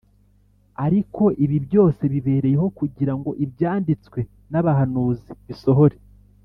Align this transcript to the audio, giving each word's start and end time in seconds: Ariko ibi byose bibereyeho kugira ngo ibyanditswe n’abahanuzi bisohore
Ariko 0.85 1.23
ibi 1.43 1.57
byose 1.65 2.01
bibereyeho 2.13 2.67
kugira 2.79 3.13
ngo 3.17 3.29
ibyanditswe 3.45 4.19
n’abahanuzi 4.51 5.29
bisohore 5.47 5.97